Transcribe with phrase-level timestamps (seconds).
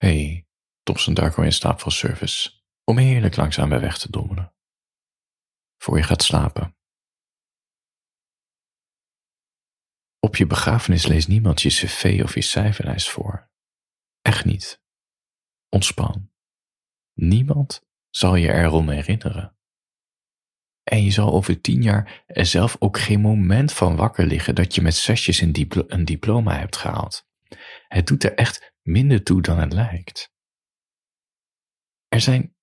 [0.00, 0.46] Hey,
[0.82, 2.50] Thompson Darko in slaapvalservice.
[2.84, 4.54] Om heerlijk langzaam bij weg te dommelen.
[5.76, 6.76] Voor je gaat slapen.
[10.18, 13.50] Op je begrafenis leest niemand je cv of je cijferlijst voor.
[14.22, 14.82] Echt niet.
[15.68, 16.30] Ontspan.
[17.12, 19.56] Niemand zal je erom herinneren.
[20.82, 24.74] En je zal over tien jaar er zelf ook geen moment van wakker liggen dat
[24.74, 25.54] je met zesjes een,
[25.86, 27.28] een diploma hebt gehaald.
[27.92, 30.32] Het doet er echt minder toe dan het lijkt.
[32.08, 32.54] Er zijn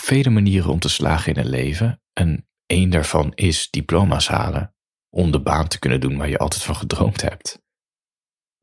[0.00, 4.74] vele manieren om te slagen in het leven en één daarvan is diploma's halen
[5.08, 7.62] om de baan te kunnen doen waar je altijd van gedroomd hebt.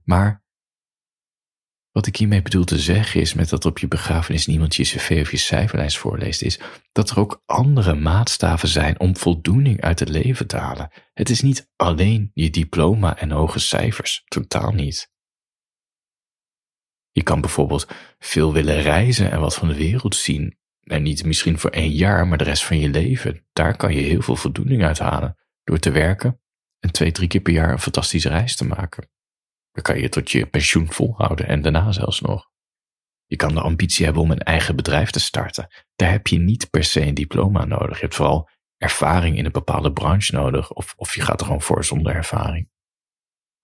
[0.04, 0.46] Maar
[1.92, 5.20] wat ik hiermee bedoel te zeggen is met dat op je begrafenis niemand je cv
[5.22, 6.60] of je cijferlijst voorleest, is
[6.92, 10.92] dat er ook andere maatstaven zijn om voldoening uit het leven te halen.
[11.14, 15.16] Het is niet alleen je diploma en hoge cijfers, totaal niet.
[17.18, 17.88] Je kan bijvoorbeeld
[18.20, 20.58] veel willen reizen en wat van de wereld zien.
[20.84, 23.46] En niet misschien voor één jaar, maar de rest van je leven.
[23.54, 25.38] Daar kan je heel veel voldoening uit halen.
[25.64, 26.42] Door te werken
[26.80, 29.10] en twee, drie keer per jaar een fantastische reis te maken.
[29.72, 32.50] Dan kan je tot je pensioen volhouden en daarna zelfs nog.
[33.26, 35.68] Je kan de ambitie hebben om een eigen bedrijf te starten.
[35.96, 37.96] Daar heb je niet per se een diploma nodig.
[37.96, 41.62] Je hebt vooral ervaring in een bepaalde branche nodig, of, of je gaat er gewoon
[41.62, 42.70] voor zonder ervaring.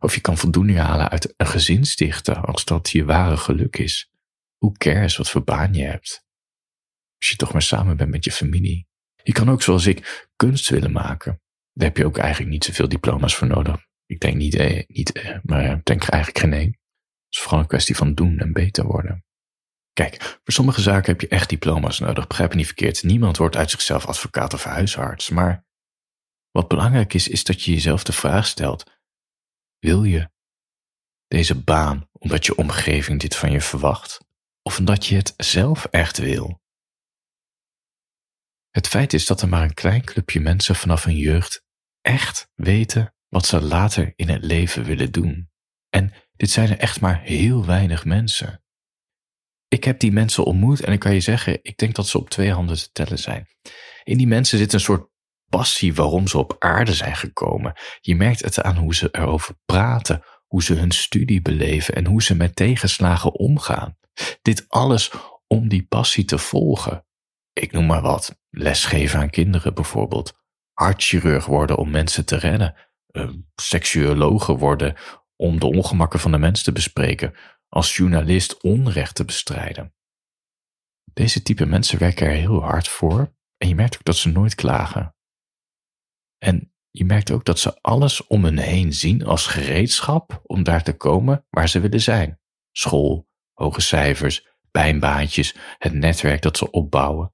[0.03, 4.11] Of je kan voldoening halen uit een gezin stichten, als dat je ware geluk is.
[4.57, 6.25] Hoe cares wat voor baan je hebt?
[7.17, 8.87] Als je toch maar samen bent met je familie.
[9.23, 11.41] Je kan ook zoals ik kunst willen maken.
[11.73, 13.85] Daar heb je ook eigenlijk niet zoveel diploma's voor nodig.
[14.05, 16.71] Ik denk niet, eh, niet eh, maar denk eigenlijk geen één.
[16.71, 19.25] Het is vooral een kwestie van doen en beter worden.
[19.93, 22.27] Kijk, voor sommige zaken heb je echt diploma's nodig.
[22.27, 23.03] Begrijp me niet verkeerd.
[23.03, 25.29] Niemand wordt uit zichzelf advocaat of huisarts.
[25.29, 25.65] Maar
[26.51, 28.91] wat belangrijk is, is dat je jezelf de vraag stelt:
[29.83, 30.29] wil je
[31.27, 34.19] deze baan omdat je omgeving dit van je verwacht?
[34.61, 36.61] Of omdat je het zelf echt wil?
[38.69, 41.63] Het feit is dat er maar een klein clubje mensen vanaf hun jeugd
[42.01, 45.49] echt weten wat ze later in het leven willen doen.
[45.89, 48.63] En dit zijn er echt maar heel weinig mensen.
[49.67, 52.29] Ik heb die mensen ontmoet en ik kan je zeggen, ik denk dat ze op
[52.29, 53.47] twee handen te tellen zijn.
[54.03, 55.12] In die mensen zit een soort
[55.57, 57.73] passie waarom ze op aarde zijn gekomen.
[58.01, 62.23] Je merkt het aan hoe ze erover praten, hoe ze hun studie beleven en hoe
[62.23, 63.97] ze met tegenslagen omgaan.
[64.41, 65.11] Dit alles
[65.47, 67.05] om die passie te volgen.
[67.53, 70.33] Ik noem maar wat, lesgeven aan kinderen bijvoorbeeld,
[70.73, 72.75] hartchirurg worden om mensen te redden,
[73.11, 74.95] uh, seksuologen worden
[75.35, 77.33] om de ongemakken van de mens te bespreken,
[77.69, 79.93] als journalist onrecht te bestrijden.
[81.13, 84.55] Deze type mensen werken er heel hard voor en je merkt ook dat ze nooit
[84.55, 85.15] klagen.
[86.43, 90.83] En je merkt ook dat ze alles om hen heen zien als gereedschap om daar
[90.83, 92.39] te komen waar ze willen zijn.
[92.71, 97.33] School, hoge cijfers, bijnbaantjes, het netwerk dat ze opbouwen.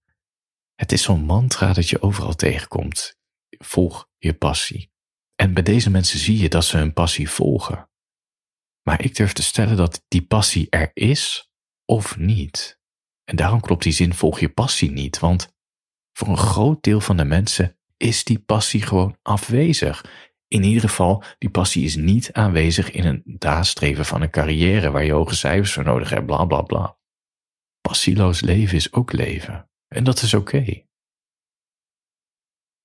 [0.76, 3.18] Het is zo'n mantra dat je overal tegenkomt.
[3.50, 4.92] Volg je passie.
[5.36, 7.90] En bij deze mensen zie je dat ze hun passie volgen.
[8.82, 11.52] Maar ik durf te stellen dat die passie er is
[11.86, 12.80] of niet.
[13.24, 15.54] En daarom klopt die zin volg je passie niet, want
[16.14, 20.06] voor een groot deel van de mensen is die passie gewoon afwezig.
[20.48, 25.04] In ieder geval, die passie is niet aanwezig in een nastreven van een carrière waar
[25.04, 26.98] je hoge cijfers voor nodig hebt, bla bla bla.
[27.82, 29.70] Passieloos leven is ook leven.
[29.88, 30.84] En dat is oké.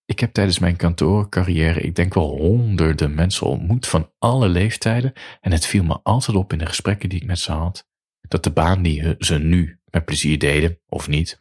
[0.05, 5.13] Ik heb tijdens mijn kantoorcarrière, ik denk wel honderden mensen ontmoet van alle leeftijden.
[5.41, 7.89] En het viel me altijd op in de gesprekken die ik met ze had,
[8.21, 11.37] dat de baan die ze nu met plezier deden, of niet,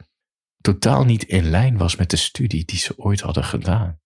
[0.64, 4.00] totaal niet in lijn was met de studie die ze ooit hadden gedaan.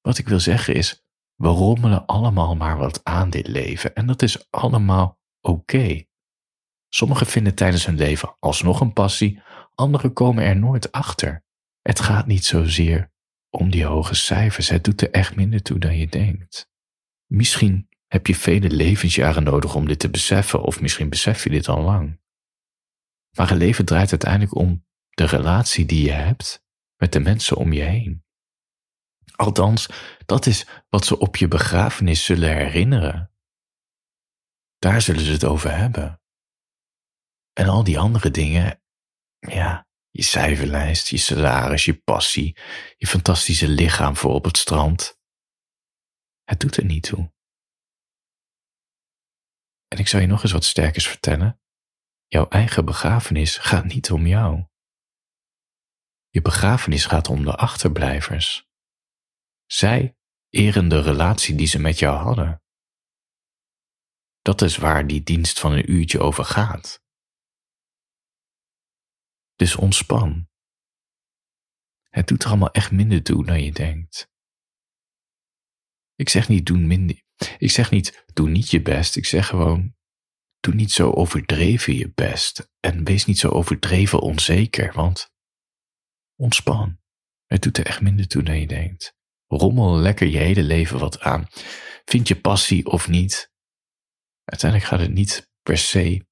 [0.00, 1.04] Wat ik wil zeggen is,
[1.34, 6.04] we rommelen allemaal maar wat aan dit leven en dat is allemaal oké.
[6.88, 9.42] Sommigen vinden tijdens hun leven alsnog een passie,
[9.74, 11.44] anderen komen er nooit achter.
[11.82, 13.12] Het gaat niet zozeer
[13.50, 16.70] om die hoge cijfers, het doet er echt minder toe dan je denkt.
[17.26, 21.68] Misschien heb je vele levensjaren nodig om dit te beseffen, of misschien besef je dit
[21.68, 22.20] al lang.
[23.38, 26.64] Maar een leven draait uiteindelijk om de relatie die je hebt
[26.96, 28.24] met de mensen om je heen.
[29.36, 29.88] Althans,
[30.26, 33.32] dat is wat ze op je begrafenis zullen herinneren.
[34.78, 36.22] Daar zullen ze het over hebben.
[37.52, 38.82] En al die andere dingen,
[39.38, 42.56] ja, je cijferlijst, je salaris, je passie,
[42.96, 45.18] je fantastische lichaam voor op het strand.
[46.44, 47.32] Het doet er niet toe.
[49.88, 51.60] En ik zal je nog eens wat sterkers vertellen.
[52.30, 54.66] Jouw eigen begrafenis gaat niet om jou.
[56.28, 58.66] Je begrafenis gaat om de achterblijvers.
[59.66, 60.16] Zij
[60.48, 62.62] eren de relatie die ze met jou hadden.
[64.42, 67.02] Dat is waar die dienst van een uurtje over gaat.
[69.54, 70.48] Dus ontspan.
[72.08, 74.30] Het doet er allemaal echt minder toe dan je denkt.
[76.14, 77.22] Ik zeg niet doe minder.
[77.58, 79.16] Ik zeg niet doe niet je best.
[79.16, 79.96] Ik zeg gewoon
[80.60, 82.70] doe niet zo overdreven je best.
[82.80, 85.32] En wees niet zo overdreven onzeker, want
[86.36, 87.00] ontspan.
[87.46, 89.16] Het doet er echt minder toe dan je denkt.
[89.46, 91.46] Rommel lekker je hele leven wat aan.
[92.04, 93.52] Vind je passie of niet?
[94.44, 96.26] Uiteindelijk gaat het niet per se.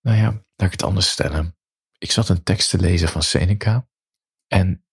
[0.00, 1.56] Nou ja, laat ik het anders stellen.
[1.98, 3.88] Ik zat een tekst te lezen van Seneca
[4.46, 4.84] en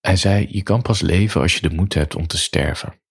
[0.00, 3.02] hij zei: Je kan pas leven als je de moed hebt om te sterven.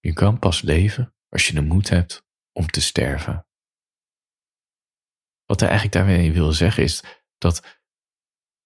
[0.00, 2.25] Je kan pas leven als je de moed hebt
[2.56, 3.46] om te sterven.
[5.44, 7.02] Wat hij eigenlijk daarmee wil zeggen is
[7.38, 7.80] dat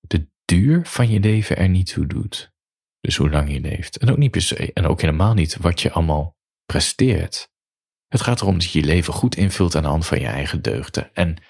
[0.00, 2.52] de duur van je leven er niet toe doet.
[3.00, 3.98] Dus hoe lang je leeft.
[3.98, 7.50] En ook niet per se, en ook helemaal niet wat je allemaal presteert.
[8.06, 10.62] Het gaat erom dat je je leven goed invult aan de hand van je eigen
[10.62, 11.14] deugden.
[11.14, 11.42] En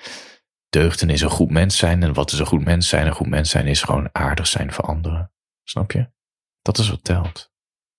[0.68, 2.02] deugden is een goed mens zijn.
[2.02, 3.06] En wat is een goed mens zijn?
[3.06, 5.32] Een goed mens zijn is gewoon aardig zijn voor anderen.
[5.62, 6.10] Snap je?
[6.62, 7.52] Dat is wat telt.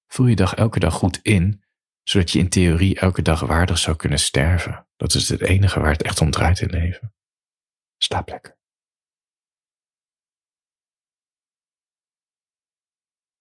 [0.07, 1.63] Vul je dag elke dag goed in,
[2.03, 4.87] zodat je in theorie elke dag waardig zou kunnen sterven.
[4.95, 7.13] Dat is het enige waar het echt om draait in leven.
[7.97, 8.59] Slaap lekker.